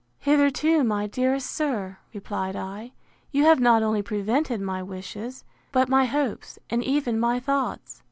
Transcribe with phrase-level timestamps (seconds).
[0.21, 2.91] Hitherto, my dearest sir, replied I,
[3.31, 7.99] you have not only prevented my wishes, but my hopes, and even my thoughts.